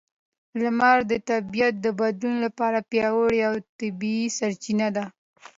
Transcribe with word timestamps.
لمر 0.61 0.97
د 1.11 1.13
طبیعت 1.29 1.75
د 1.81 1.87
بدلون 1.99 2.35
لپاره 2.45 2.87
پیاوړې 2.89 3.39
او 3.49 3.53
طبیعي 3.79 4.27
سرچینه 4.37 4.87
ده. 4.95 5.05